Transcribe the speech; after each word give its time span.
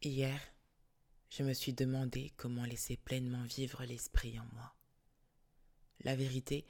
Hier, 0.00 0.40
je 1.28 1.42
me 1.42 1.52
suis 1.52 1.72
demandé 1.72 2.32
comment 2.36 2.64
laisser 2.64 2.96
pleinement 2.96 3.42
vivre 3.42 3.84
l'esprit 3.84 4.38
en 4.38 4.46
moi. 4.54 4.72
La 6.04 6.14
vérité, 6.14 6.64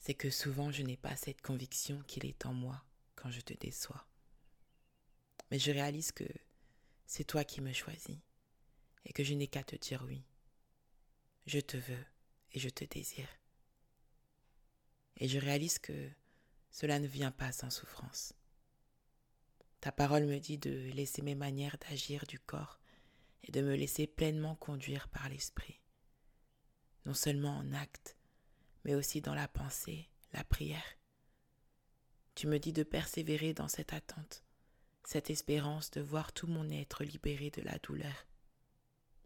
c'est 0.00 0.14
que 0.14 0.28
souvent 0.28 0.72
je 0.72 0.82
n'ai 0.82 0.96
pas 0.96 1.14
cette 1.14 1.40
conviction 1.40 2.02
qu'il 2.08 2.26
est 2.26 2.46
en 2.46 2.52
moi 2.52 2.84
quand 3.14 3.30
je 3.30 3.40
te 3.40 3.54
déçois. 3.54 4.04
Mais 5.52 5.60
je 5.60 5.70
réalise 5.70 6.10
que 6.10 6.24
c'est 7.06 7.22
toi 7.22 7.44
qui 7.44 7.60
me 7.60 7.72
choisis 7.72 8.18
et 9.04 9.12
que 9.12 9.22
je 9.22 9.34
n'ai 9.34 9.46
qu'à 9.46 9.62
te 9.62 9.76
dire 9.76 10.02
oui. 10.08 10.24
Je 11.46 11.60
te 11.60 11.76
veux 11.76 12.04
et 12.50 12.58
je 12.58 12.70
te 12.70 12.84
désire. 12.84 13.28
Et 15.18 15.28
je 15.28 15.38
réalise 15.38 15.78
que 15.78 16.10
cela 16.72 16.98
ne 16.98 17.06
vient 17.06 17.30
pas 17.30 17.52
sans 17.52 17.70
souffrance. 17.70 18.34
Ta 19.84 19.92
parole 19.92 20.24
me 20.24 20.38
dit 20.40 20.56
de 20.56 20.70
laisser 20.94 21.20
mes 21.20 21.34
manières 21.34 21.76
d'agir 21.76 22.24
du 22.26 22.38
corps 22.38 22.80
et 23.42 23.52
de 23.52 23.60
me 23.60 23.76
laisser 23.76 24.06
pleinement 24.06 24.54
conduire 24.54 25.08
par 25.08 25.28
l'esprit, 25.28 25.78
non 27.04 27.12
seulement 27.12 27.58
en 27.58 27.70
acte, 27.74 28.16
mais 28.86 28.94
aussi 28.94 29.20
dans 29.20 29.34
la 29.34 29.46
pensée, 29.46 30.08
la 30.32 30.42
prière. 30.42 30.96
Tu 32.34 32.46
me 32.46 32.58
dis 32.58 32.72
de 32.72 32.82
persévérer 32.82 33.52
dans 33.52 33.68
cette 33.68 33.92
attente, 33.92 34.42
cette 35.04 35.28
espérance 35.28 35.90
de 35.90 36.00
voir 36.00 36.32
tout 36.32 36.46
mon 36.46 36.70
être 36.70 37.04
libéré 37.04 37.50
de 37.50 37.60
la 37.60 37.76
douleur, 37.76 38.26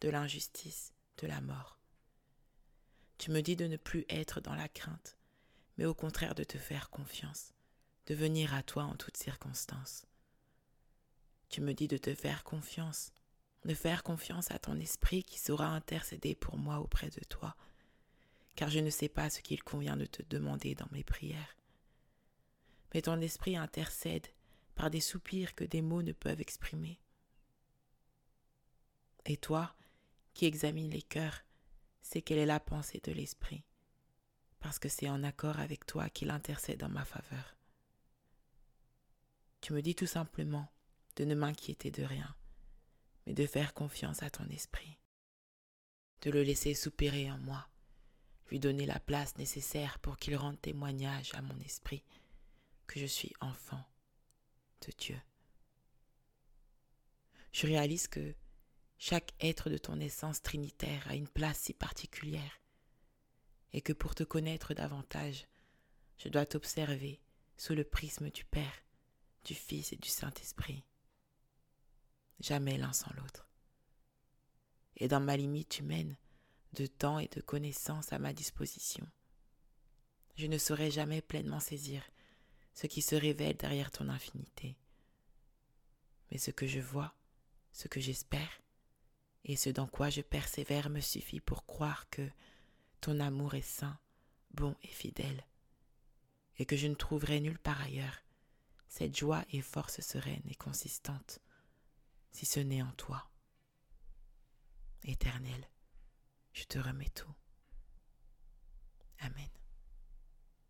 de 0.00 0.08
l'injustice, 0.08 0.92
de 1.18 1.28
la 1.28 1.40
mort. 1.40 1.78
Tu 3.18 3.30
me 3.30 3.40
dis 3.40 3.54
de 3.54 3.68
ne 3.68 3.76
plus 3.76 4.04
être 4.08 4.40
dans 4.40 4.56
la 4.56 4.68
crainte, 4.68 5.16
mais 5.78 5.84
au 5.84 5.94
contraire 5.94 6.34
de 6.34 6.42
te 6.42 6.58
faire 6.58 6.90
confiance, 6.90 7.54
de 8.06 8.16
venir 8.16 8.52
à 8.52 8.64
toi 8.64 8.82
en 8.82 8.96
toutes 8.96 9.16
circonstances. 9.16 10.09
Tu 11.50 11.60
me 11.60 11.74
dis 11.74 11.88
de 11.88 11.96
te 11.96 12.14
faire 12.14 12.44
confiance, 12.44 13.12
de 13.64 13.74
faire 13.74 14.04
confiance 14.04 14.52
à 14.52 14.60
ton 14.60 14.78
esprit 14.78 15.24
qui 15.24 15.40
saura 15.40 15.66
intercéder 15.66 16.36
pour 16.36 16.56
moi 16.56 16.78
auprès 16.78 17.10
de 17.10 17.20
toi, 17.28 17.56
car 18.54 18.70
je 18.70 18.78
ne 18.78 18.88
sais 18.88 19.08
pas 19.08 19.30
ce 19.30 19.40
qu'il 19.40 19.62
convient 19.64 19.96
de 19.96 20.06
te 20.06 20.22
demander 20.22 20.76
dans 20.76 20.88
mes 20.92 21.02
prières. 21.02 21.56
Mais 22.94 23.02
ton 23.02 23.20
esprit 23.20 23.56
intercède 23.56 24.28
par 24.76 24.90
des 24.90 25.00
soupirs 25.00 25.56
que 25.56 25.64
des 25.64 25.82
mots 25.82 26.02
ne 26.02 26.12
peuvent 26.12 26.40
exprimer. 26.40 27.00
Et 29.26 29.36
toi, 29.36 29.74
qui 30.34 30.46
examines 30.46 30.90
les 30.90 31.02
cœurs, 31.02 31.42
sais 32.00 32.22
quelle 32.22 32.38
est 32.38 32.46
la 32.46 32.60
pensée 32.60 33.00
de 33.02 33.10
l'esprit, 33.10 33.64
parce 34.60 34.78
que 34.78 34.88
c'est 34.88 35.10
en 35.10 35.24
accord 35.24 35.58
avec 35.58 35.84
toi 35.84 36.08
qu'il 36.10 36.30
intercède 36.30 36.84
en 36.84 36.88
ma 36.88 37.04
faveur. 37.04 37.56
Tu 39.60 39.72
me 39.72 39.82
dis 39.82 39.96
tout 39.96 40.06
simplement 40.06 40.70
de 41.16 41.24
ne 41.24 41.34
m'inquiéter 41.34 41.90
de 41.90 42.02
rien, 42.02 42.34
mais 43.26 43.34
de 43.34 43.46
faire 43.46 43.74
confiance 43.74 44.22
à 44.22 44.30
ton 44.30 44.46
esprit, 44.48 44.98
de 46.22 46.30
le 46.30 46.42
laisser 46.42 46.74
soupirer 46.74 47.30
en 47.30 47.38
moi, 47.38 47.68
lui 48.50 48.58
donner 48.58 48.86
la 48.86 49.00
place 49.00 49.36
nécessaire 49.36 49.98
pour 50.00 50.16
qu'il 50.16 50.36
rende 50.36 50.60
témoignage 50.60 51.32
à 51.34 51.42
mon 51.42 51.58
esprit 51.60 52.04
que 52.86 52.98
je 52.98 53.06
suis 53.06 53.32
enfant 53.40 53.84
de 54.86 54.92
Dieu. 54.98 55.20
Je 57.52 57.66
réalise 57.66 58.08
que 58.08 58.34
chaque 58.98 59.32
être 59.40 59.70
de 59.70 59.78
ton 59.78 59.98
essence 60.00 60.42
trinitaire 60.42 61.06
a 61.08 61.14
une 61.14 61.28
place 61.28 61.60
si 61.60 61.72
particulière, 61.72 62.60
et 63.72 63.80
que 63.80 63.92
pour 63.92 64.14
te 64.14 64.24
connaître 64.24 64.74
davantage, 64.74 65.46
je 66.18 66.28
dois 66.28 66.46
t'observer 66.46 67.20
sous 67.56 67.74
le 67.74 67.84
prisme 67.84 68.30
du 68.30 68.44
Père, 68.44 68.84
du 69.44 69.54
Fils 69.54 69.92
et 69.92 69.96
du 69.96 70.08
Saint-Esprit 70.08 70.84
jamais 72.40 72.78
l'un 72.78 72.92
sans 72.92 73.12
l'autre. 73.14 73.48
Et 74.96 75.08
dans 75.08 75.20
ma 75.20 75.36
limite 75.36 75.78
humaine, 75.78 76.16
de 76.74 76.86
temps 76.86 77.18
et 77.18 77.28
de 77.28 77.40
connaissances 77.40 78.12
à 78.12 78.18
ma 78.18 78.32
disposition, 78.32 79.06
je 80.36 80.46
ne 80.46 80.58
saurais 80.58 80.90
jamais 80.90 81.22
pleinement 81.22 81.60
saisir 81.60 82.02
ce 82.74 82.86
qui 82.86 83.02
se 83.02 83.14
révèle 83.14 83.56
derrière 83.56 83.90
ton 83.90 84.08
infinité. 84.08 84.76
Mais 86.30 86.38
ce 86.38 86.50
que 86.50 86.66
je 86.66 86.80
vois, 86.80 87.14
ce 87.72 87.88
que 87.88 88.00
j'espère, 88.00 88.62
et 89.44 89.56
ce 89.56 89.70
dans 89.70 89.86
quoi 89.86 90.10
je 90.10 90.20
persévère 90.20 90.90
me 90.90 91.00
suffit 91.00 91.40
pour 91.40 91.66
croire 91.66 92.08
que 92.10 92.28
ton 93.00 93.20
amour 93.20 93.54
est 93.54 93.62
saint, 93.62 93.98
bon 94.52 94.76
et 94.82 94.88
fidèle, 94.88 95.44
et 96.58 96.66
que 96.66 96.76
je 96.76 96.86
ne 96.86 96.94
trouverai 96.94 97.40
nulle 97.40 97.58
part 97.58 97.80
ailleurs 97.80 98.22
cette 98.88 99.16
joie 99.16 99.44
et 99.52 99.62
force 99.62 100.00
sereine 100.00 100.42
et 100.48 100.56
consistante 100.56 101.40
si 102.30 102.46
ce 102.46 102.60
n'est 102.60 102.82
en 102.82 102.92
toi. 102.92 103.30
Éternel, 105.02 105.68
je 106.52 106.64
te 106.64 106.78
remets 106.78 107.10
tout. 107.10 107.34